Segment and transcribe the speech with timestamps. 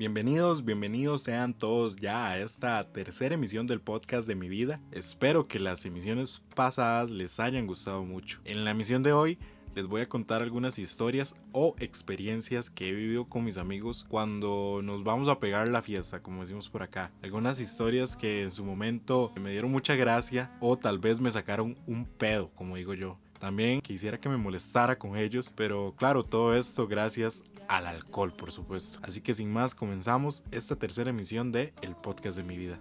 [0.00, 4.80] Bienvenidos, bienvenidos sean todos ya a esta tercera emisión del podcast de mi vida.
[4.92, 8.40] Espero que las emisiones pasadas les hayan gustado mucho.
[8.46, 9.38] En la emisión de hoy
[9.74, 14.80] les voy a contar algunas historias o experiencias que he vivido con mis amigos cuando
[14.82, 17.12] nos vamos a pegar la fiesta, como decimos por acá.
[17.22, 21.74] Algunas historias que en su momento me dieron mucha gracia o tal vez me sacaron
[21.86, 23.18] un pedo, como digo yo.
[23.40, 28.50] También quisiera que me molestara con ellos, pero claro, todo esto gracias al alcohol, por
[28.50, 28.98] supuesto.
[29.02, 32.80] Así que sin más, comenzamos esta tercera emisión de El Podcast de mi vida.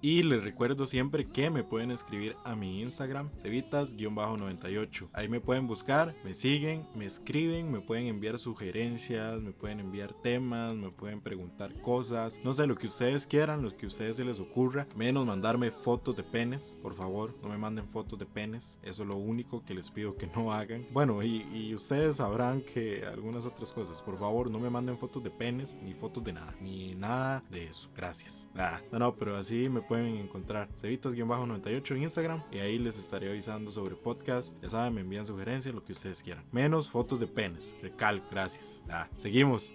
[0.00, 5.08] Y les recuerdo siempre que me pueden escribir a mi Instagram, cevitas-98.
[5.12, 10.12] Ahí me pueden buscar, me siguen, me escriben, me pueden enviar sugerencias, me pueden enviar
[10.12, 12.38] temas, me pueden preguntar cosas.
[12.44, 14.86] No sé, lo que ustedes quieran, lo que a ustedes se les ocurra.
[14.94, 17.34] Menos mandarme fotos de penes, por favor.
[17.42, 18.78] No me manden fotos de penes.
[18.82, 20.86] Eso es lo único que les pido que no hagan.
[20.92, 24.00] Bueno, y, ustedes sabrán que algunas otras cosas.
[24.00, 26.54] Por favor, no me manden fotos de penes, ni fotos de nada.
[26.60, 27.90] Ni nada de eso.
[27.96, 28.48] Gracias.
[28.54, 33.30] Ah, no, no, pero así me pueden encontrar Cevitas-98 en Instagram y ahí les estaré
[33.30, 34.54] avisando sobre podcast.
[34.62, 36.44] Ya saben, me envían sugerencias, lo que ustedes quieran.
[36.52, 37.74] Menos fotos de penes.
[37.82, 38.82] Recal, gracias.
[38.88, 39.72] Ah, seguimos.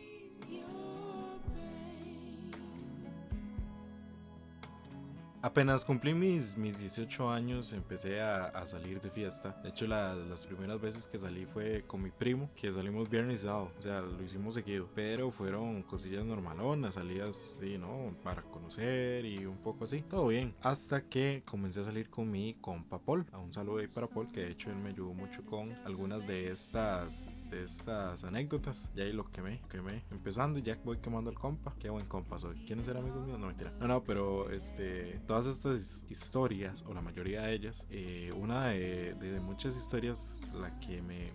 [5.44, 9.60] Apenas cumplí mis, mis 18 años, empecé a, salir de fiesta.
[9.62, 13.44] De hecho, las primeras veces que salí fue con mi primo, que salimos viernes y
[13.44, 13.70] sábado.
[13.78, 14.88] O sea, lo hicimos seguido.
[14.96, 18.16] Pero fueron cosillas normalonas, salidas, sí, ¿no?
[18.24, 20.02] Para conocer y un poco así.
[20.04, 20.56] Todo bien.
[20.62, 23.26] Hasta que comencé a salir con mi compa Paul.
[23.34, 26.26] A un saludo ahí para Paul, que de hecho él me ayudó mucho con algunas
[26.26, 28.90] de estas, de estas anécdotas.
[28.96, 30.04] Y ahí lo quemé, quemé.
[30.12, 31.74] Empezando y ya voy quemando el compa.
[31.80, 32.64] Qué buen compa soy.
[32.66, 33.40] ¿Quieren ser amigos míos?
[33.40, 33.72] No, mentira.
[33.80, 39.40] No, no, pero este todas estas historias, o la mayoría de ellas, eh, una de,
[39.42, 41.30] muchas historias, la que me,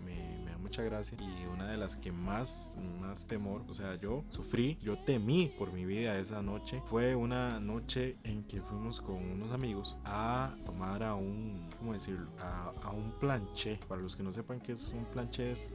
[0.45, 4.77] da mucha gracia y una de las que más, más temor, o sea, yo sufrí,
[4.81, 9.51] yo temí por mi vida esa noche, fue una noche en que fuimos con unos
[9.51, 12.29] amigos a tomar a un, ¿cómo decirlo?
[12.39, 13.79] A, un planché.
[13.87, 15.71] Para los que no sepan qué es un planché, es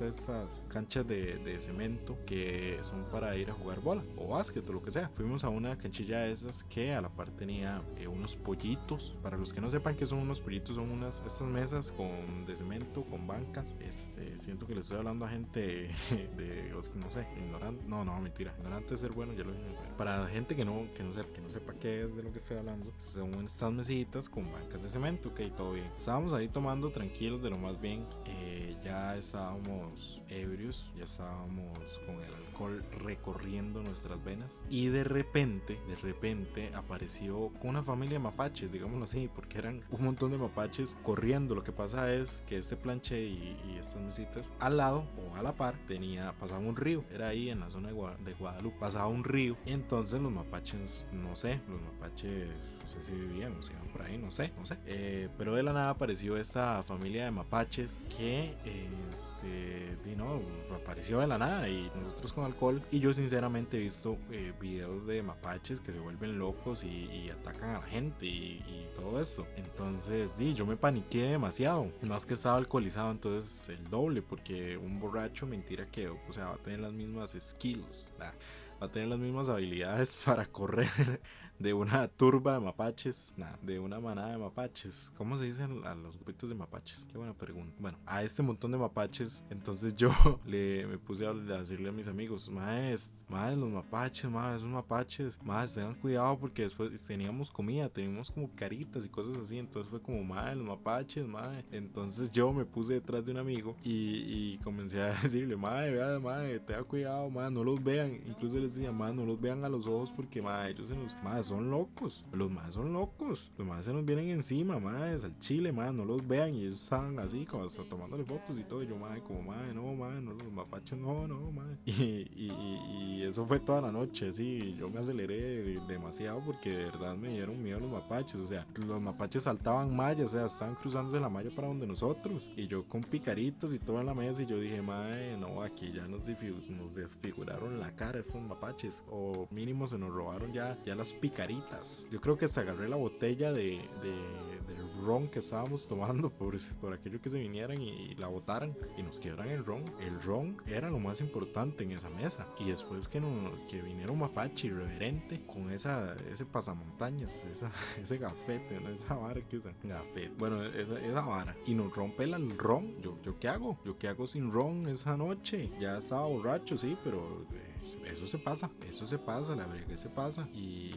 [0.69, 4.83] canchas de, de cemento que son para ir a jugar bola o básquet o lo
[4.83, 5.11] que sea.
[5.17, 9.19] Fuimos a una canchilla de esas que a la par tenía eh, unos pollitos.
[9.23, 12.57] Para los que no sepan que son unos pollitos, son unas estas mesas con de
[12.57, 13.75] cemento, con bancas.
[13.81, 15.89] Este, siento que le estoy hablando a gente
[16.37, 17.85] de, no sé, ignorante.
[17.87, 18.55] No, no, mentira.
[18.59, 19.65] Ignorante de ser bueno, ya lo dije.
[19.97, 22.39] Para gente que no, que no sepa, que no sepa qué es de lo que
[22.39, 25.91] estoy hablando, son estas mesitas con bancas de cemento, ok, todo bien.
[25.97, 28.07] Estábamos ahí tomando tranquilos de lo más bien.
[28.27, 34.65] Eh, ya estábamos ebrios, ya estábamos con el alcohol recorriendo nuestras venas.
[34.69, 40.05] Y de repente, de repente apareció una familia de mapaches, digámoslo así, porque eran un
[40.05, 41.55] montón de mapaches corriendo.
[41.55, 45.55] Lo que pasa es que este planche y, estas mesitas al lado o a la
[45.55, 49.57] par tenía, pasaba un río, era ahí en la zona de, Guadalupe, pasaba un río.
[49.67, 52.49] Y entonces los mapaches, no sé, los mapaches
[52.85, 54.77] no sé si vivían o si iban por ahí, no sé, no sé.
[54.85, 60.43] Eh, pero de la nada apareció esta familia de mapaches que, este, no,
[60.75, 62.83] apareció de la nada y nosotros con alcohol.
[62.91, 67.71] Y yo sinceramente he visto eh, videos de mapaches que se vuelven locos y, atacan
[67.71, 69.47] a la gente y, todo esto.
[69.57, 71.91] Entonces, di, yo me paniqué demasiado.
[72.03, 76.55] Más que estaba alcoholizado, entonces el doble, porque un borracho, mentira que, o sea, va
[76.55, 78.35] a tener las mismas skills, va
[78.81, 81.21] a tener las mismas habilidades para correr
[81.59, 85.13] de una turba de mapaches, nada, de una manada de mapaches.
[85.17, 87.07] ¿Cómo se dicen a los grupitos de mapaches?
[87.11, 87.75] Qué buena pregunta.
[87.79, 90.11] Bueno, a este montón de mapaches, entonces yo
[90.47, 95.39] le me puse a, decirle a mis amigos, más, más los mapaches, más esos mapaches,
[95.43, 100.01] más tengan cuidado porque después teníamos comida, teníamos como caritas y cosas así, entonces fue
[100.01, 101.65] como, más los mapaches, más.
[101.71, 106.61] Entonces yo me puse detrás de un amigo y, comencé a decirle, madre, vea, madre,
[106.61, 108.21] tenga cuidado, madre, no los vean.
[108.27, 111.15] Incluso les decía, madre, no los vean a los ojos porque, madre, ellos se nos,
[111.23, 112.27] madre, son locos.
[112.33, 113.53] Los más son locos.
[113.57, 116.55] Los más se nos vienen encima, más al chile, más no los vean.
[116.55, 118.83] Y ellos estaban así, como hasta tomándole fotos y todo.
[118.83, 121.79] Y yo, madre, como, madre, no, madre, no, los mapaches, no, no, madre.
[122.37, 124.75] Y, y, eso fue toda la noche, sí.
[124.79, 128.41] Yo me aceleré demasiado porque de verdad me dieron miedo los mapaches.
[128.41, 132.51] O sea, los mapaches saltaban mallas, o sea, estaban cruzándose la malla para donde nosotros.
[132.57, 134.43] Y yo con picaritas y todo en la mesa.
[134.43, 136.23] Y yo dije, madre, no, aquí ya nos,
[136.69, 139.03] nos desfiguraron la cara esos mapaches.
[139.09, 142.07] O mínimo se nos robaron ya, ya las picaritas picaritas.
[142.11, 146.93] Yo creo que se agarré la botella de, del ron que estábamos tomando por, por
[146.93, 149.85] aquello que se vinieran y, la botaran y nos quedaran el ron.
[150.01, 152.47] El ron era lo más importante en esa mesa.
[152.61, 157.71] Y después que, no, que viniera un mapache irreverente con esa, ese pasamontañas, esa,
[158.01, 159.75] ese gafete, esa vara que usan.
[159.83, 160.31] Gafete.
[160.39, 161.57] Bueno, esa, esa vara.
[161.67, 163.03] Y nos rompe el ron.
[163.03, 163.81] ¿Yo, ¿Yo qué hago?
[163.85, 165.71] ¿Yo qué hago sin ron esa noche?
[165.81, 167.45] Ya estaba borracho, sí, pero...
[167.53, 167.74] Eh,
[168.05, 170.93] eso se pasa, eso se pasa, la verdad que se pasa y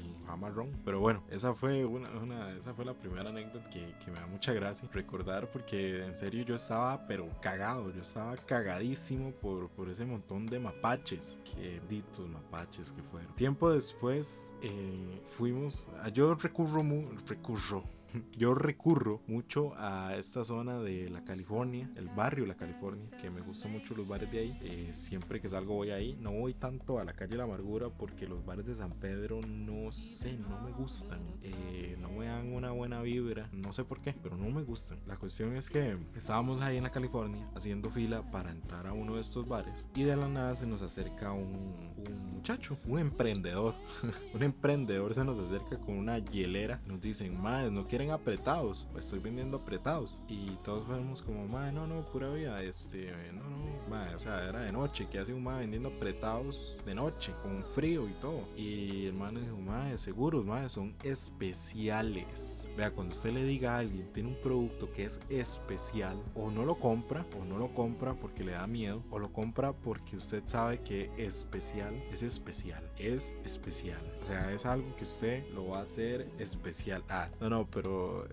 [0.53, 4.19] ron Pero bueno, esa fue una, una, esa fue la primera anécdota que, que, me
[4.19, 9.69] da mucha gracia recordar porque en serio yo estaba pero cagado, yo estaba cagadísimo por,
[9.69, 13.33] por ese montón de mapaches, que ditos mapaches que fueron.
[13.35, 16.83] Tiempo después eh, fuimos, yo recurro,
[17.27, 17.96] recurro
[18.37, 23.29] yo recurro mucho a esta zona de la California, el barrio de la California, que
[23.29, 24.57] me gustan mucho los bares de ahí.
[24.61, 26.17] Eh, siempre que salgo voy ahí.
[26.19, 29.91] No voy tanto a la calle La Amargura porque los bares de San Pedro no
[29.91, 31.19] sé, no me gustan.
[31.41, 33.49] Eh, no me dan una buena vibra.
[33.51, 34.99] No sé por qué, pero no me gustan.
[35.05, 39.15] La cuestión es que estábamos ahí en la California haciendo fila para entrar a uno
[39.15, 43.75] de estos bares y de la nada se nos acerca un, un muchacho, un emprendedor.
[44.33, 46.81] un emprendedor se nos acerca con una hielera.
[46.85, 50.21] Nos dicen, más no quieren apretados, estoy vendiendo apretados.
[50.27, 54.47] Y todos fuimos como, madre, no, no, pura vida, este, no, no, madre, o sea,
[54.47, 58.49] era de noche, que hace un madre vendiendo apretados de noche, con frío y todo.
[58.55, 62.69] Y el man dijo, madre, seguros, madre, son especiales.
[62.77, 66.65] Vea, cuando usted le diga a alguien, tiene un producto que es especial, o no
[66.65, 70.43] lo compra, o no lo compra porque le da miedo, o lo compra porque usted
[70.45, 74.16] sabe que especial es especial, es especial.
[74.27, 77.01] Sea, es algo que usted lo va a hacer especial.
[77.07, 78.27] Ah, no, no, pero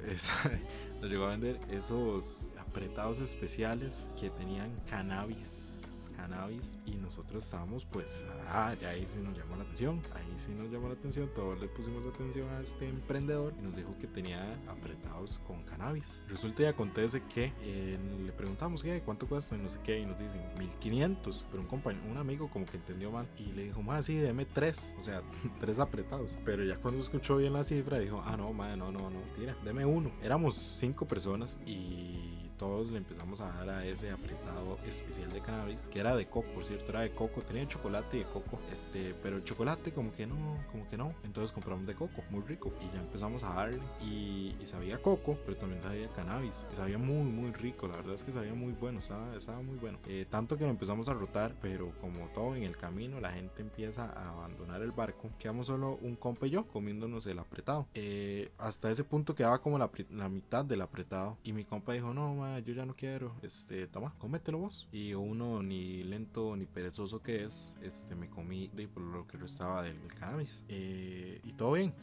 [1.01, 5.84] nos llegó a vender esos apretados especiales que tenían cannabis
[6.25, 10.71] cannabis y nosotros estábamos pues, ah, ahí sí nos llamó la atención, ahí sí nos
[10.71, 14.59] llamó la atención, todos le pusimos atención a este emprendedor y nos dijo que tenía
[14.67, 16.23] apretados con cannabis.
[16.29, 20.07] Resulta y acontece que eh, le preguntamos qué, cuánto cuesta y no sé qué y
[20.07, 23.83] nos dicen 1500, pero un compañero, un amigo como que entendió mal y le dijo,
[23.83, 25.23] más sí, deme tres, o sea,
[25.61, 26.39] tres apretados.
[26.45, 29.57] Pero ya cuando escuchó bien la cifra dijo, ah, no, madre, no, no, no, tira,
[29.63, 30.11] deme uno.
[30.23, 35.79] Éramos cinco personas y todos le empezamos a dar a ese apretado especial de cannabis,
[35.91, 39.15] que era de coco, por cierto, era de coco, tenía chocolate y de coco, este,
[39.23, 42.73] pero el chocolate como que no, como que no, entonces compramos de coco, muy rico,
[42.81, 47.23] y ya empezamos a darle, y, sabía coco, pero también sabía cannabis, y sabía muy,
[47.23, 50.57] muy rico, la verdad es que sabía muy bueno, estaba, estaba muy bueno, eh, tanto
[50.57, 54.31] que lo empezamos a rotar, pero como todo en el camino, la gente empieza a
[54.31, 59.05] abandonar el barco, quedamos solo un compa y yo comiéndonos el apretado, eh, hasta ese
[59.05, 62.87] punto quedaba como la, la mitad del apretado, y mi compa dijo, no, yo ya
[62.87, 64.89] no quiero, este, toma, cómetelo vos.
[64.93, 66.03] Y uno, ni
[66.35, 70.65] lento ni perezoso que es, este, me comí de por lo que restaba del, cannabis.
[70.69, 71.95] Eh, y todo bien.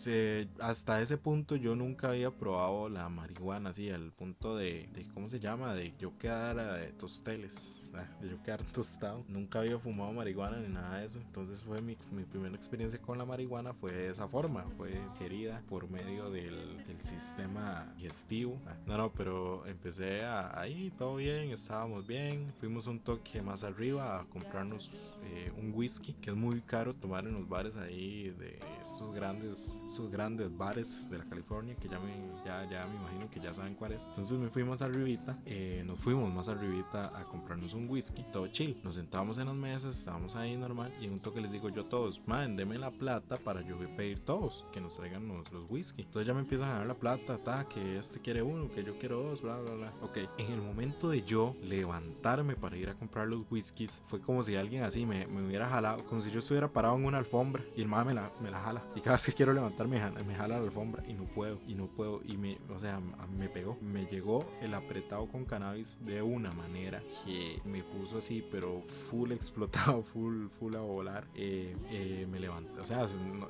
[0.59, 5.29] hasta ese punto yo nunca había probado la marihuana, así, al punto de, de ¿cómo
[5.29, 5.73] se llama?
[5.73, 7.81] De yo quedar de tosteles
[8.21, 9.23] de yo quedar tostado.
[9.27, 11.19] Nunca había fumado marihuana ni nada de eso.
[11.19, 14.65] Entonces fue mi, mi primera experiencia con la marihuana fue de esa forma.
[14.77, 18.59] Fue querida por medio del, del sistema digestivo.
[18.67, 22.53] Ah, no, no, pero empecé a, ahí, todo bien, estábamos bien.
[22.59, 24.91] Fuimos un toque más arriba a comprarnos
[25.23, 29.81] eh, un whisky, que es muy caro tomar en los bares ahí de estos grandes,
[29.85, 32.13] esos grandes bares de la California, que ya me,
[32.45, 34.05] ya, ya me imagino que ya saben cuáles.
[34.05, 38.79] Entonces me fuimos arribita, eh, nos fuimos más arribita a comprarnos un whisky, todo chill.
[38.83, 41.89] Nos sentamos en las mesas, estábamos ahí normal y un toque les digo yo a
[41.89, 46.03] todos, man, deme la plata para yo pedir todos, que nos traigan los, los whisky.
[46.03, 48.97] Entonces ya me empiezan a dar la plata, ta, que este quiere uno, que yo
[48.97, 49.93] quiero dos, bla, bla, bla.
[50.01, 54.43] Ok, en el momento de yo levantarme para ir a comprar los whiskies, fue como
[54.43, 57.63] si alguien así me, me hubiera jalado, como si yo estuviera parado en una alfombra
[57.77, 58.83] y el man me la, me la jala.
[58.93, 61.87] Y cada vez que quiero levantarme, me jala la alfombra y no puedo, y no
[61.87, 62.21] puedo.
[62.25, 62.99] Y me, o sea,
[63.39, 68.43] me pegó, me llegó el apretado con cannabis de una manera que me puso así,
[68.51, 71.25] pero full explotado, full, full a volar.
[71.33, 73.05] Eh, eh, me levanté, o sea,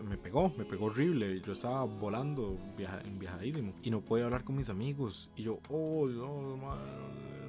[0.08, 1.42] me pegó, me pegó horrible.
[1.42, 5.32] Yo estaba volando, viaja, viajadísimo, y no podía hablar con mis amigos.
[5.36, 7.41] Y yo, oh, no, man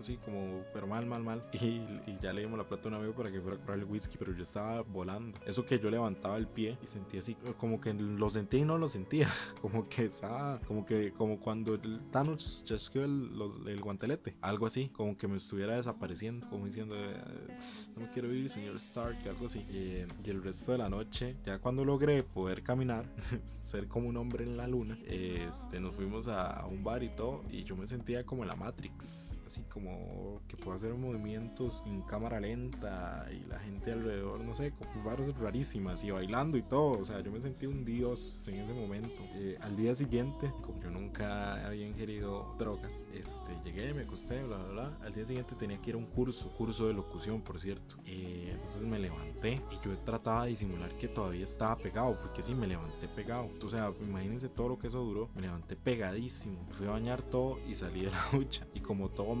[0.00, 1.42] así como, pero mal, mal, mal.
[1.60, 3.84] Y, ya le dimos la plata a un amigo para que fuera a comprar el
[3.84, 5.38] whisky, pero yo estaba volando.
[5.46, 8.78] Eso que yo levantaba el pie y sentía así, como que lo sentía y no
[8.78, 9.28] lo sentía.
[9.60, 11.78] Como que estaba, como que, como cuando
[12.10, 13.30] Thanos chasqueó el,
[13.66, 14.36] el guantelete.
[14.40, 17.16] Algo así, como que me estuviera desapareciendo, como diciendo, eh,
[17.94, 19.60] no me quiero vivir, señor Stark, algo así.
[19.70, 23.04] Y, el resto de la noche, ya cuando logré poder caminar,
[23.44, 27.08] ser como un hombre en la luna, este, nos fuimos a, a un bar y
[27.08, 30.94] todo, y yo me sentía como en la Matrix, así como como que puedo hacer
[30.94, 36.56] movimientos en cámara lenta y la gente alrededor, no sé, como barras rarísimas y bailando
[36.56, 36.98] y todo.
[36.98, 39.22] O sea, yo me sentí un dios en ese momento.
[39.34, 44.56] Eh, al día siguiente, como yo nunca había ingerido drogas, este, llegué, me acosté, bla,
[44.58, 44.98] bla, bla.
[45.02, 47.96] Al día siguiente tenía que ir a un curso, curso de locución, por cierto.
[48.06, 52.54] Eh, entonces me levanté y yo trataba de disimular que todavía estaba pegado, porque sí,
[52.54, 53.48] me levanté pegado.
[53.62, 55.30] O sea, imagínense todo lo que eso duró.
[55.34, 56.66] Me levanté pegadísimo.
[56.72, 58.66] fui a bañar todo y salí de la ducha.
[58.74, 59.34] Y como todo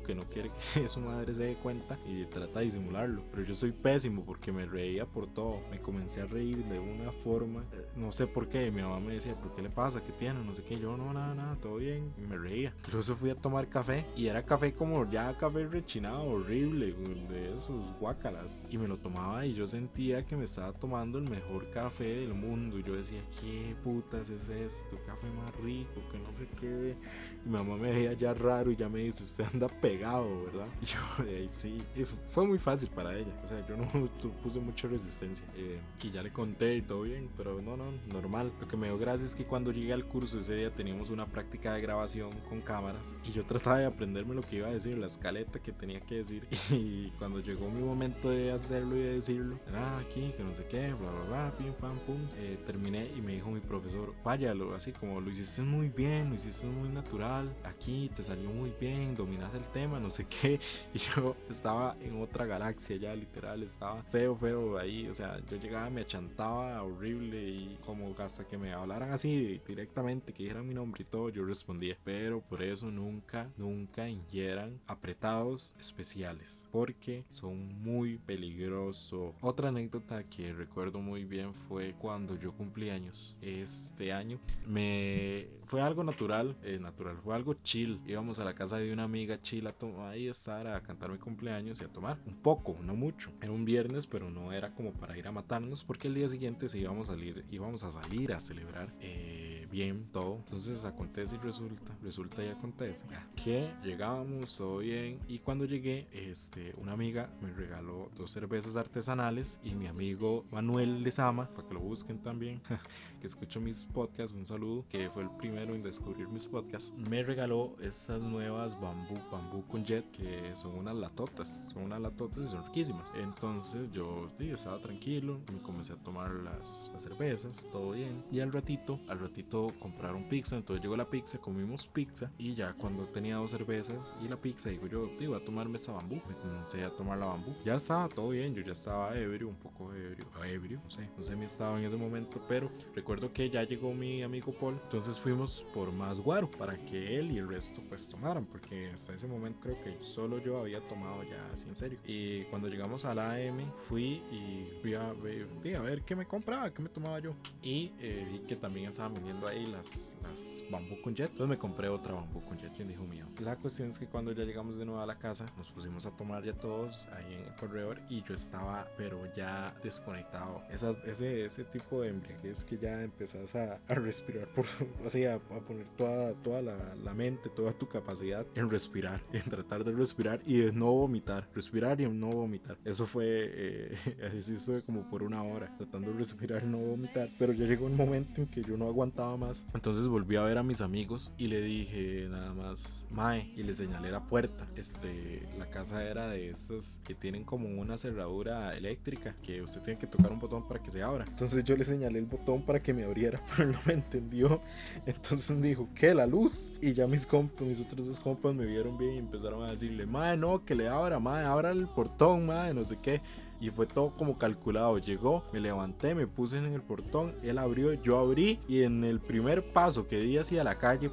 [0.00, 3.24] que no quiere que su madre se dé cuenta y trata de disimularlo.
[3.32, 5.60] Pero yo soy pésimo porque me reía por todo.
[5.70, 8.70] Me comencé a reír de una forma, eh, no sé por qué.
[8.70, 10.02] Mi mamá me decía, ¿por qué le pasa?
[10.02, 10.44] ¿Qué tiene?
[10.44, 10.78] No sé qué.
[10.78, 12.12] Yo, no, nada, nada, todo bien.
[12.16, 12.72] Y me reía.
[12.78, 16.94] Incluso fui a tomar café y era café como ya café rechinado, horrible,
[17.28, 18.62] de esos guácalas.
[18.70, 22.34] Y me lo tomaba y yo sentía que me estaba tomando el mejor café del
[22.34, 22.78] mundo.
[22.78, 24.98] Y yo decía, ¿qué putas es esto?
[25.06, 26.96] Café más rico, que no sé qué.
[27.44, 30.68] Y mi mamá me veía ya raro y ya me dice, usted anda pegado, ¿verdad?
[30.80, 30.98] Y yo,
[31.48, 31.82] sí.
[31.96, 33.32] Y fue muy fácil para ella.
[33.42, 33.86] O sea, yo no
[34.42, 35.44] puse mucha resistencia.
[35.56, 38.52] Eh, y ya le conté y todo bien, pero no, no, normal.
[38.60, 41.26] Lo que me dio gracia es que cuando llegué al curso ese día teníamos una
[41.26, 44.96] práctica de grabación con cámaras y yo trataba de aprenderme lo que iba a decir,
[44.98, 46.48] la escaleta que tenía que decir.
[46.72, 49.58] Y cuando llegó mi momento de hacerlo y de decirlo,
[50.00, 53.32] aquí, que no sé qué, bla, bla, bla, pim, pam, pum, eh, terminé y me
[53.32, 57.31] dijo mi profesor, váyalo, así como lo hiciste muy bien, lo hiciste muy natural,
[57.64, 60.60] aquí te salió muy bien, dominas el tema, no sé qué.
[60.94, 65.56] Y yo estaba en otra galaxia ya, literal, estaba feo, feo ahí, o sea, yo
[65.56, 70.74] llegaba, me achantaba horrible y como hasta que me hablaran así directamente, que dijeran mi
[70.74, 71.96] nombre y todo, yo respondía.
[72.04, 79.34] Pero por eso nunca, nunca ingieran apretados especiales, porque son muy peligrosos.
[79.40, 83.36] Otra anécdota que recuerdo muy bien fue cuando yo cumplí años.
[83.40, 88.00] Este año me fue algo natural, eh, natural, fue algo chill.
[88.06, 89.72] Íbamos a la casa de una amiga chill a
[90.08, 93.30] ahí estar a cantar mi cumpleaños y a tomar un poco, no mucho.
[93.40, 96.68] Era un viernes, pero no era como para ir a matarnos, porque el día siguiente
[96.68, 98.92] se íbamos a salir, íbamos a salir a celebrar.
[99.00, 100.36] Eh, bien todo.
[100.36, 103.06] Entonces acontece y resulta, resulta y acontece
[103.42, 109.58] que llegábamos todo bien y cuando llegué, este, una amiga me regaló dos cervezas artesanales
[109.64, 112.60] y mi amigo Manuel Lezama, para que lo busquen también,
[113.20, 117.22] que escucho mis podcasts, un saludo, que fue el primero en descubrir mis podcasts, me
[117.22, 122.46] regaló estas nuevas bambú, bambú con jet, que son unas latotas, son unas latotas y
[122.46, 123.08] son riquísimas.
[123.14, 128.40] Entonces yo sí, estaba tranquilo, me comencé a tomar las, las cervezas, todo bien, y
[128.40, 133.04] al ratito, al ratito compraron pizza, entonces llegó la pizza, comimos pizza y ya cuando
[133.06, 136.84] tenía dos cervezas y la pizza, digo yo, iba a tomarme esa bambú, me comencé
[136.84, 137.54] a tomar la bambú.
[137.64, 141.22] Ya estaba todo bien, yo ya estaba ebrio, un poco ebrio, ebrio, no sé, no
[141.22, 145.18] sé mi estado en ese momento, pero recuerdo que ya llegó mi amigo Paul, entonces
[145.18, 149.26] fuimos por más guaro para que él y el resto pues tomaran, porque hasta ese
[149.26, 151.98] momento creo que solo yo había tomado ya así en serio.
[152.04, 156.26] Y cuando llegamos a la AM fui y fui a ver, a ver qué me
[156.26, 157.34] compraba, qué me tomaba yo.
[157.62, 161.30] Y eh, vi que también estaban vendiendo ahí las, las bambú con jet.
[161.30, 163.26] Entonces me compré otra bambú con jet, quien dijo mío.
[163.40, 166.10] La cuestión es que cuando ya llegamos de nuevo a la casa, nos pusimos a
[166.10, 170.62] tomar ya todos ahí en el corredor y yo estaba, pero ya desconectado.
[170.70, 174.64] Esa, ese, ese tipo de embriaguez que ya empezás a, a respirar, por,
[175.04, 179.42] así a, a, poner toda, toda la, la, mente, toda tu capacidad en respirar, en
[179.42, 181.48] tratar de respirar y de no vomitar.
[181.54, 182.78] Respirar y no vomitar.
[182.84, 183.96] Eso fue, eh,
[184.38, 187.30] así estuve como por una hora, tratando de respirar y no vomitar.
[187.38, 190.58] Pero ya llegó un momento en que yo no aguantaba más entonces volví a ver
[190.58, 194.66] a mis amigos y le dije nada más, Mae, y le señalé la puerta.
[194.76, 199.98] Este, la casa era de estas que tienen como una cerradura eléctrica que usted tiene
[199.98, 201.24] que tocar un botón para que se abra.
[201.28, 204.62] Entonces yo le señalé el botón para que me abriera, pero no me entendió.
[205.06, 206.14] Entonces dijo, ¿qué?
[206.14, 206.72] La luz.
[206.80, 210.06] Y ya mis compas, mis otros dos compas me vieron bien y empezaron a decirle,
[210.06, 213.20] Mae, no, que le abra, Mae, abra el portón, Mae, no sé qué
[213.62, 214.98] y fue todo como calculado.
[214.98, 219.20] Llegó, me levanté, me puse en el portón, él abrió, yo abrí y en el
[219.20, 221.10] primer paso que di hacia la calle,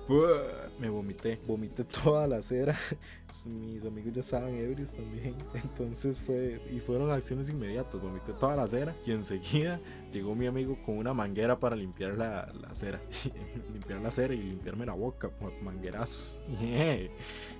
[0.79, 2.75] me vomité, vomité toda la acera.
[3.45, 8.63] Mis amigos ya estaban ebrios también, entonces fue y fueron acciones inmediatas, vomité toda la
[8.63, 9.79] acera y enseguida
[10.11, 13.01] llegó mi amigo con una manguera para limpiar la, la acera,
[13.73, 16.41] limpiar la acera y limpiarme la boca, manguerazos.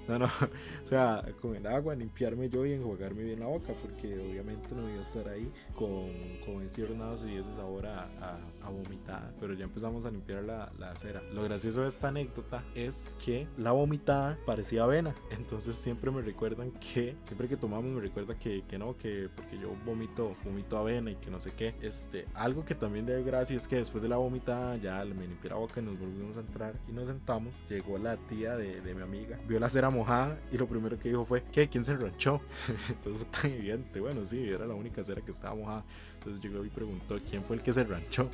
[0.10, 4.18] No, no, o sea, con el agua limpiarme yo y enjuagarme bien la boca, porque
[4.18, 6.10] obviamente no iba a estar ahí con,
[6.44, 9.32] con enciernados y ese sabor a, a, a, vomitada.
[9.40, 11.22] Pero ya empezamos a limpiar la, la, acera.
[11.32, 15.14] Lo gracioso de esta anécdota es que la vomitada parecía avena.
[15.30, 19.60] Entonces siempre me recuerdan que, siempre que tomamos me recuerda que, que no, que porque
[19.60, 21.76] yo vomito, vomito avena y que no sé qué.
[21.82, 25.50] Este, Algo que también de gracia es que después de la vomitada ya me limpié
[25.50, 27.62] la boca y nos volvimos a entrar y nos sentamos.
[27.68, 31.10] Llegó la tía de, de mi amiga, vio la cera mojada y lo primero que
[31.10, 31.68] dijo fue, ¿qué?
[31.68, 32.40] ¿Quién se ranchó?
[32.90, 34.00] Entonces fue tan evidente.
[34.00, 35.84] Bueno, sí, era la única cera que estaba mojada.
[36.14, 38.30] Entonces llegó y preguntó, ¿quién fue el que se ranchó?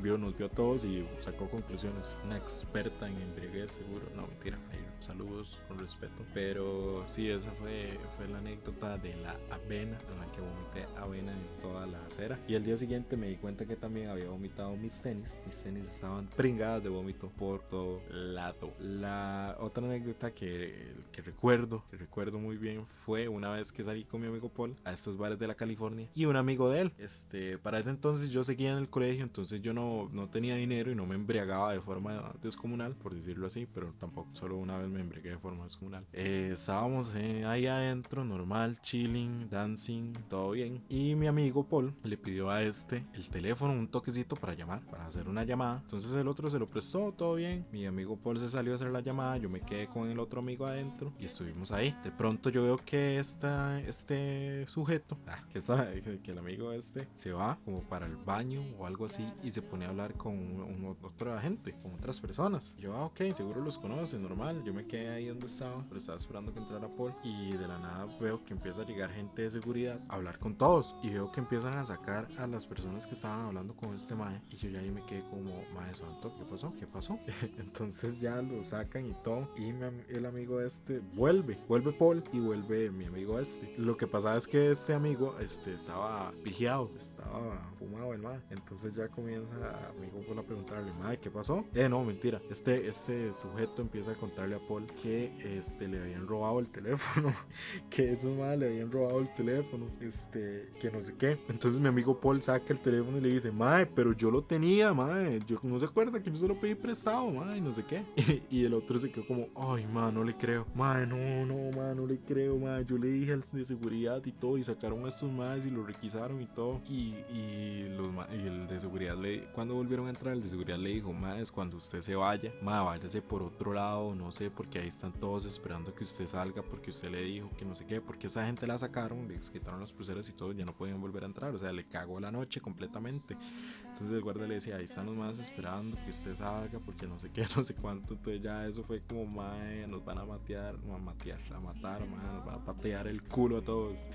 [0.00, 2.14] Vio, nos vio a todos y sacó conclusiones.
[2.24, 4.06] Una experta en embriaguez, seguro.
[4.14, 4.58] No, mentira.
[5.00, 6.24] Saludos con respeto.
[6.32, 11.32] Pero sí, esa fue, fue la anécdota de la avena, en la que vomité avena
[11.32, 12.38] en toda la acera.
[12.48, 15.42] Y al día siguiente me di cuenta que también había vomitado mis tenis.
[15.46, 18.72] Mis tenis estaban pringadas de vómito por todo lado.
[18.78, 24.04] La otra anécdota que, que recuerdo, que recuerdo muy bien, fue una vez que salí
[24.04, 26.92] con mi amigo Paul a estos bares de la California y un amigo de él.
[26.98, 30.90] Este, para ese entonces yo seguía en el colegio, entonces yo no no, tenía dinero
[30.90, 34.88] y no me embriagaba de forma descomunal, por decirlo así, pero tampoco solo una vez
[34.88, 36.06] me embriagué de forma descomunal.
[36.12, 40.82] Eh, estábamos eh, ahí adentro, normal, chilling, dancing, todo bien.
[40.88, 45.06] Y mi amigo Paul le pidió a este el teléfono, un toquecito para llamar, para
[45.06, 45.80] hacer una llamada.
[45.82, 47.66] Entonces el otro se lo prestó, todo bien.
[47.72, 50.40] Mi amigo Paul se salió a hacer la llamada, yo me quedé con el otro
[50.40, 51.96] amigo adentro y estuvimos ahí.
[52.02, 55.90] De pronto yo veo que esta, este sujeto, ah, que, está,
[56.22, 59.62] que el amigo este se va como para el baño o algo así y se
[59.62, 62.74] pone a hablar con un, otro agente, con otras personas.
[62.76, 64.62] Yo, ah, ok, seguro los conoce, normal.
[64.64, 67.14] Yo me quedé ahí donde estaba, pero estaba esperando que entrara Paul.
[67.22, 70.56] Y de la nada veo que empieza a llegar gente de seguridad a hablar con
[70.56, 70.94] todos.
[71.02, 74.40] Y veo que empiezan a sacar a las personas que estaban hablando con este mae.
[74.50, 76.72] Y yo ya ahí me quedé como, mae santo, ¿qué pasó?
[76.78, 77.18] ¿Qué pasó?
[77.58, 79.48] Entonces ya lo sacan y todo.
[79.56, 79.70] Y
[80.14, 83.74] el amigo este vuelve, vuelve Paul y vuelve mi amigo este.
[83.78, 88.40] Lo que pasa es que este amigo este, estaba vigiado, estaba fumado el mae.
[88.50, 91.64] Entonces ya comienza amigo Paul a preguntarle, madre, ¿qué pasó?
[91.74, 92.40] Eh, no, mentira.
[92.50, 97.32] Este, este sujeto empieza a contarle a Paul que este, le habían robado el teléfono,
[97.90, 101.38] que esos madre le habían robado el teléfono, este, que no sé qué.
[101.48, 104.92] Entonces mi amigo Paul saca el teléfono y le dice, madre, pero yo lo tenía,
[104.92, 108.04] madre, yo no se acuerda que yo se lo pedí prestado, madre, no sé qué.
[108.50, 111.94] Y, el otro se quedó como, ay, madre, no le creo, madre, no, no, madre,
[111.94, 112.84] no le creo, madre.
[112.86, 115.84] Yo le dije al de seguridad y todo, y sacaron a estos madres y lo
[115.84, 116.80] requisaron y todo.
[116.88, 120.78] Y, y, los, y el de seguridad le, cuando volvieron a entrar, el de seguridad
[120.78, 124.80] le dijo, es cuando usted se vaya, ma, váyase por otro lado, no sé, porque
[124.80, 128.00] ahí están todos esperando que usted salga, porque usted le dijo que no sé qué,
[128.00, 131.22] porque esa gente la sacaron, le quitaron los pulseras y todo, ya no podían volver
[131.22, 133.36] a entrar, o sea, le cagó la noche completamente.
[133.84, 137.18] Entonces el guardia le decía, ahí están los más esperando que usted salga, porque no
[137.20, 140.74] sé qué, no sé cuánto, entonces ya eso fue como, mae, nos van a matear,
[140.74, 144.08] a matear, a matar, nos van a patear el culo a todos.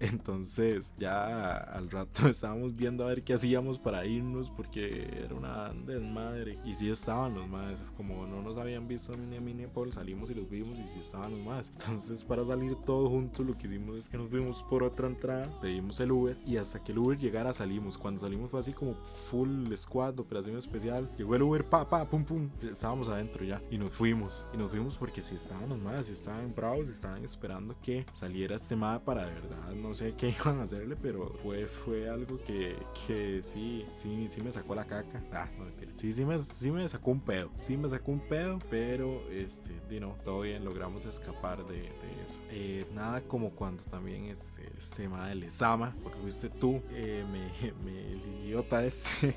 [0.00, 5.72] Entonces ya al rato estábamos viendo a ver qué hacíamos para irnos porque era una
[5.86, 6.58] desmadre.
[6.64, 10.34] Y sí estaban los más, como no nos habían visto ni a Paul, salimos y
[10.34, 11.72] los vimos y sí estaban los más.
[11.78, 15.48] Entonces para salir todos juntos lo que hicimos es que nos fuimos por otra entrada,
[15.60, 17.98] pedimos el Uber y hasta que el Uber llegara salimos.
[17.98, 21.10] Cuando salimos fue así como full squad, operación especial.
[21.16, 22.50] Llegó el Uber, pa, pa, pum, pum.
[22.70, 24.46] Estábamos adentro ya y nos fuimos.
[24.52, 28.56] Y nos fuimos porque sí estaban los más, sí estaban bravos, estaban esperando que saliera
[28.56, 32.38] este mapa para de verdad no sé qué iban a hacerle, pero fue, fue algo
[32.44, 35.22] que, que sí, sí, sí me sacó la caca.
[35.32, 35.92] Ah, no mentira.
[35.94, 37.50] Sí, sí me, sí me sacó un pedo.
[37.58, 41.92] Sí me sacó un pedo, pero este, you know, todo bien, logramos escapar de,
[42.24, 42.40] eso.
[42.50, 47.72] Eh, nada como cuando también este, este tema de Lesama, porque fuiste tú, eh, me,
[47.84, 49.36] me, el idiota este.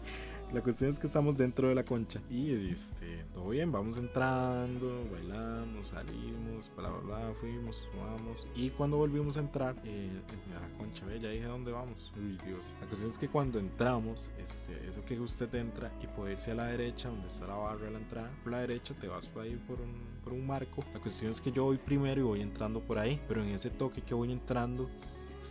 [0.54, 5.06] La cuestión es que estamos dentro de la concha y este, todo bien, vamos entrando,
[5.12, 10.10] bailamos, salimos, bla bla bla, fuimos, vamos y cuando volvimos a entrar eh,
[10.56, 12.14] a la concha, ve, ya dije dónde vamos.
[12.16, 12.74] Uy, Dios.
[12.80, 16.56] La cuestión es que cuando entramos, este, eso que usted entra y puede irse a
[16.56, 19.44] la derecha, donde está la barra de la entrada, por la derecha te vas por
[19.44, 20.82] ahí por un, por un marco.
[20.94, 23.70] La cuestión es que yo voy primero y voy entrando por ahí, pero en ese
[23.70, 24.90] toque que voy entrando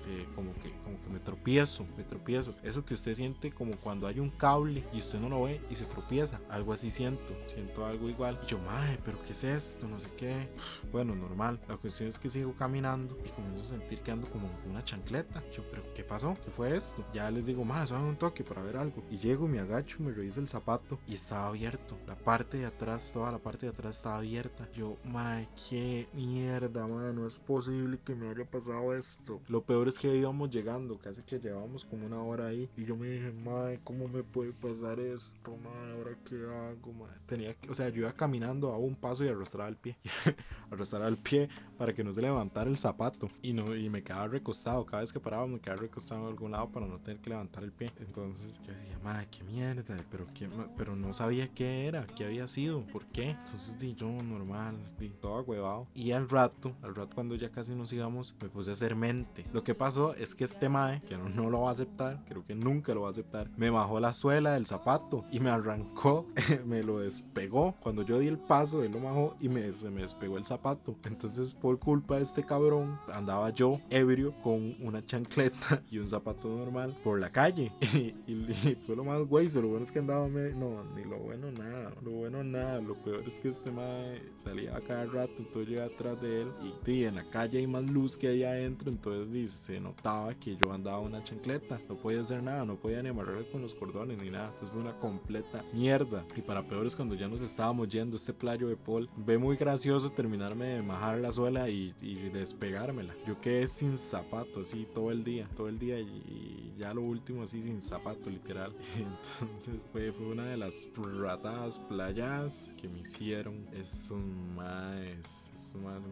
[0.06, 2.54] este, como, que, como que me tropiezo, me tropiezo.
[2.62, 5.76] Eso que usted siente como cuando hay un cable y usted no lo ve y
[5.76, 6.40] se tropieza.
[6.48, 8.38] Algo así siento, siento algo igual.
[8.44, 9.86] Y yo, madre, pero ¿qué es esto?
[9.88, 10.48] No sé qué.
[10.92, 11.60] Bueno, normal.
[11.68, 15.42] La cuestión es que sigo caminando y comienzo a sentir que ando como una chancleta.
[15.54, 16.34] Yo, pero ¿qué pasó?
[16.44, 17.04] ¿Qué fue esto?
[17.12, 19.02] Ya les digo, más, suave un toque para ver algo.
[19.10, 21.98] Y llego, me agacho, me reviso el zapato y estaba abierto.
[22.06, 24.68] La parte de atrás, toda la parte de atrás estaba abierta.
[24.72, 29.40] Yo, madre, qué mierda, madre, no es posible que me haya pasado esto.
[29.48, 32.68] Lo peor es que íbamos llegando, casi que llevábamos como una hora ahí.
[32.76, 37.14] Y yo me dije, madre, ¿cómo me puede pasar esto, madre, ahora qué hago, madre.
[37.26, 39.96] Tenía que, o sea, yo iba caminando a un paso y arrastraba el pie,
[40.70, 44.28] arrastraba el pie para que no se levantara el zapato y no y me quedaba
[44.28, 47.30] recostado, cada vez que paraba me quedaba recostado en algún lado para no tener que
[47.30, 47.92] levantar el pie.
[47.98, 52.46] Entonces yo decía, madre, qué mierda, pero qué, pero no sabía qué era, qué había
[52.46, 53.30] sido, por qué.
[53.30, 55.86] Entonces di yo normal, di todo agüevado.
[55.94, 59.44] Y al rato, al rato cuando ya casi nos íbamos, me puse a hacer mente.
[59.52, 62.44] Lo que pasó es que este mae, que no, no lo va a aceptar, creo
[62.44, 66.26] que nunca lo va a aceptar, me bajó la suela del zapato y me arrancó,
[66.66, 67.76] me lo despegó.
[67.80, 70.96] Cuando yo di el paso, él lo bajó y me, se me despegó el zapato.
[71.04, 76.48] Entonces, por culpa de este cabrón, andaba yo ebrio con una chancleta y un zapato
[76.48, 77.72] normal por la calle.
[78.26, 79.48] Y, fue lo más güey.
[79.50, 82.80] Lo bueno es que andaba, no, ni lo bueno nada, lo bueno nada.
[82.80, 86.48] Lo peor es que este mae salía a cada rato, entonces yo atrás de él
[86.86, 90.72] y, en la calle hay más luz que ahí adentro, entonces dice, notaba que yo
[90.72, 91.80] andaba una chancleta.
[91.88, 94.48] No podía hacer nada, no podía ni amarrar con los cordones ni nada.
[94.48, 96.24] Entonces fue una completa mierda.
[96.34, 99.56] Y para peor es cuando ya nos estábamos yendo este playo de Paul, ve muy
[99.56, 101.92] gracioso terminarme de majar la suela y,
[102.32, 103.14] despegármela.
[103.26, 107.42] Yo quedé sin zapato así todo el día, todo el día y, ya lo último
[107.42, 108.74] así sin zapato literal.
[109.40, 113.66] Entonces fue, fue una de las ratadas playas que me hicieron.
[113.72, 116.02] Es un más, es un más.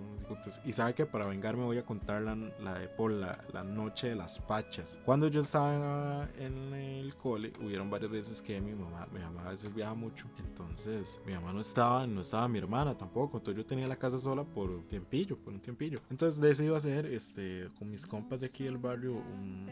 [0.65, 4.09] Y sabe que para vengarme voy a contar la, la de Paul, la, la noche
[4.09, 4.99] de las pachas.
[5.05, 9.51] Cuando yo estaba en el cole, hubieron varias veces que mi mamá, mi mamá a
[9.51, 10.27] veces viaja mucho.
[10.39, 13.39] Entonces mi mamá no estaba, no estaba mi hermana tampoco.
[13.39, 16.01] Entonces yo tenía la casa sola por un tiempillo, por un tiempillo.
[16.11, 19.23] Entonces decido hacer este, con mis compas de aquí del barrio,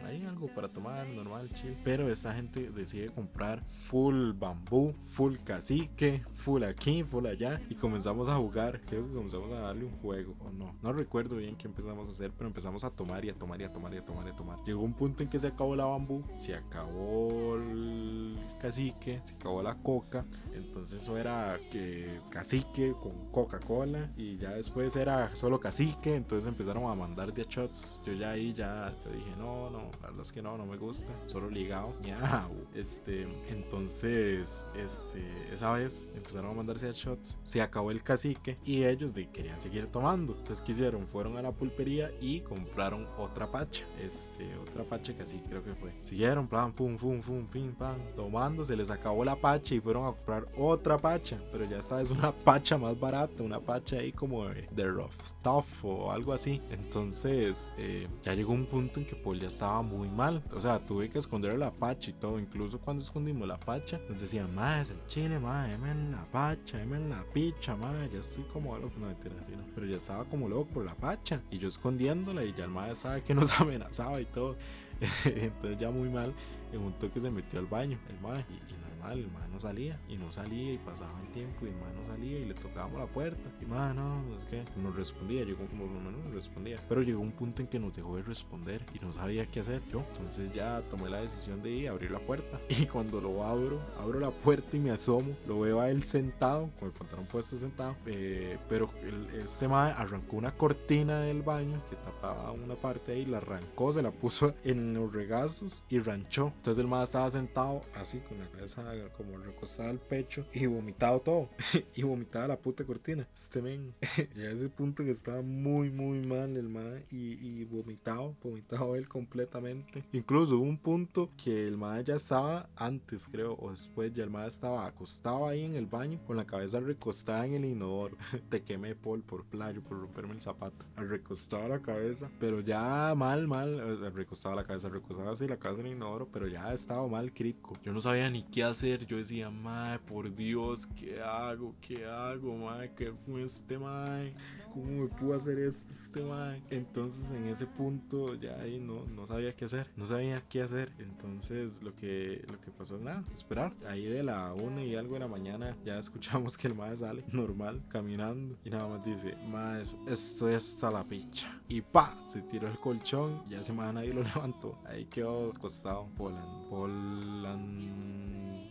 [0.04, 1.76] hay algo para tomar, normal, chill.
[1.82, 7.60] Pero esta gente decide comprar full bambú, full cacique, full aquí, full allá.
[7.68, 8.80] Y comenzamos a jugar.
[8.82, 10.76] Creo que comenzamos a darle un juego, o no.
[10.82, 13.64] No recuerdo bien qué empezamos a hacer, pero empezamos a tomar y a tomar y
[13.64, 14.58] a tomar y a tomar y a tomar.
[14.64, 19.62] Llegó un punto en que se acabó la bambú, se acabó el cacique, se acabó
[19.62, 20.26] la coca.
[20.52, 24.10] Entonces eso era que cacique con Coca-Cola.
[24.16, 26.14] Y ya después era solo cacique.
[26.14, 28.02] Entonces empezaron a mandar de shots.
[28.04, 30.76] Yo ya ahí ya yo dije, no, no, la verdad es que no, no me
[30.76, 31.12] gusta.
[31.24, 31.94] Solo ligado.
[32.74, 37.38] Este, entonces, este, esa vez empezaron a mandarse de shots.
[37.42, 40.32] Se acabó el cacique y ellos de, querían seguir tomando.
[40.32, 41.06] Entonces, ¿qué hicieron?
[41.06, 43.84] Fueron a la pulpería y compraron otra pacha.
[44.00, 45.92] Este, otra pacha que así creo que fue.
[46.00, 48.64] Siguieron, plan, pum, pum, pum, pim, pam, tomando.
[48.64, 51.38] Se les acabó la pacha y fueron a comprar otra pacha.
[51.52, 53.42] Pero ya esta es una pacha más barata.
[53.42, 56.60] Una pacha ahí como de, de rough stuff o algo así.
[56.70, 60.42] Entonces, eh, ya llegó un punto en que Paul ya estaba muy mal.
[60.54, 62.38] O sea, tuve que esconder la pacha y todo.
[62.38, 67.10] Incluso cuando escondimos la pacha, nos decían, más el chile, más, en la pacha, en
[67.10, 68.94] la picha, más, ya estoy como loco.
[68.98, 69.64] No, mentira, así no.
[69.74, 71.42] Pero ya estaba como loco por la pacha.
[71.50, 74.56] Y yo escondiéndola y ya el madre sabe que amenazaba y todo.
[75.24, 76.32] Entonces ya muy mal,
[76.72, 78.44] en un toque se metió al baño, el madre.
[78.50, 81.94] Y, el man no salía y no salía y pasaba el tiempo y el man
[81.94, 85.44] no salía y le tocábamos la puerta y man no, no sé qué, no respondía,
[85.44, 89.04] llegó como no respondía, pero llegó un punto en que nos dejó de responder y
[89.04, 92.20] no sabía qué hacer yo, entonces ya tomé la decisión de ir a abrir la
[92.20, 96.02] puerta y cuando lo abro, abro la puerta y me asomo, lo veo a él
[96.02, 101.42] sentado, con el pantalón puesto sentado, eh, pero el, este man arrancó una cortina del
[101.42, 105.98] baño que tapaba una parte ahí, la arrancó, se la puso en los regazos y
[105.98, 108.82] ranchó, entonces el man estaba sentado así con la cabeza
[109.16, 111.48] como recostado al pecho y vomitado todo.
[111.94, 113.26] y vomitaba la puta cortina.
[113.34, 113.94] Este men,
[114.36, 118.96] ya a ese punto que estaba muy, muy mal el mae y, y, vomitado, vomitado
[118.96, 120.04] él completamente.
[120.12, 124.30] Incluso hubo un punto que el mae ya estaba antes, creo, o después, ya el
[124.30, 128.16] mae estaba acostado ahí en el baño con la cabeza recostada en el inodoro.
[128.50, 130.84] Te quemé Paul por playo, por romperme el zapato.
[130.96, 135.86] Recostado la cabeza, pero ya mal, mal, recostado la cabeza, recostado así la cabeza en
[135.88, 137.74] el inodoro, pero ya estaba mal crítico.
[137.82, 141.76] Yo no sabía ni qué hacer yo decía, madre, por Dios, ¿qué hago?
[141.80, 142.90] ¿Qué hago, madre?
[142.96, 144.34] ¿Qué fue este, madre?
[144.72, 146.60] ¿Cómo me pudo hacer esto, este, madre?
[146.68, 149.88] Entonces, en ese punto, ya ahí no, no sabía qué hacer.
[149.96, 150.92] No sabía qué hacer.
[150.98, 153.72] Entonces, lo que, lo que pasó es nada, esperar.
[153.86, 157.24] Ahí de la una y algo de la mañana, ya escuchamos que el madre sale
[157.30, 158.56] normal, caminando.
[158.64, 161.60] Y nada más dice, madre, esto está la picha.
[161.68, 163.44] Y pa, se tiró el colchón.
[163.48, 164.76] Y ese madre nadie lo levantó.
[164.86, 166.68] Ahí quedó acostado, Polan.
[166.68, 168.02] Polan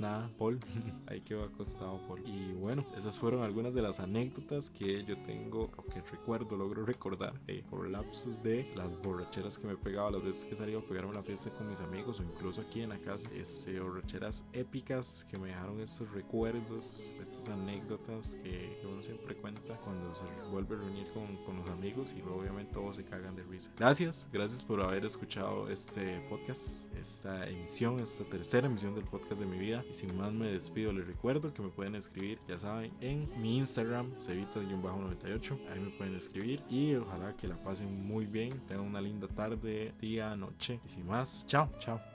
[0.01, 0.59] nada, Paul.
[1.07, 2.21] Ahí quedó acostado Paul.
[2.25, 6.85] Y bueno, esas fueron algunas de las anécdotas que yo tengo o que recuerdo, logro
[6.85, 10.79] recordar eh, por lapsos de las borracheras que me he pegado las veces que salido
[10.79, 13.29] a pegarme una fiesta con mis amigos o incluso aquí en la casa.
[13.33, 20.13] Este, borracheras épicas que me dejaron estos recuerdos, estas anécdotas que, uno siempre cuenta cuando
[20.13, 23.71] se vuelve a reunir con, con los amigos y obviamente todos se cagan de risa.
[23.77, 29.45] Gracias, gracias por haber escuchado este podcast, esta emisión, esta tercera emisión del podcast de
[29.45, 29.83] mi vida.
[29.91, 33.57] Y sin más me despido, les recuerdo que me pueden escribir, ya saben, en mi
[33.57, 35.59] Instagram, cevita-98.
[35.69, 39.93] Ahí me pueden escribir y ojalá que la pasen muy bien, tengan una linda tarde,
[39.99, 40.79] día, noche.
[40.85, 42.10] Y sin más, chao, chao.